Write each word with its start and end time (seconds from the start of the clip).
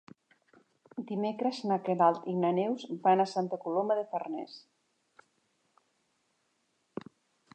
Dimecres 1.09 1.59
na 1.71 1.77
Queralt 1.89 2.25
i 2.31 2.33
na 2.45 2.51
Neus 2.59 2.87
van 3.03 3.23
a 3.25 3.29
Santa 3.33 3.61
Coloma 3.65 3.99
de 4.01 4.05
Farners. 4.13 4.57